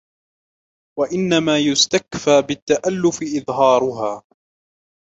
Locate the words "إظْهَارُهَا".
3.41-4.23